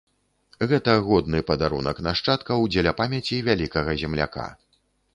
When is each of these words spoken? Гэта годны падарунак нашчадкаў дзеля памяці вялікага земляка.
Гэта 0.71 0.95
годны 1.09 1.41
падарунак 1.51 2.03
нашчадкаў 2.09 2.67
дзеля 2.73 2.97
памяці 3.03 3.41
вялікага 3.53 3.91
земляка. 4.05 4.53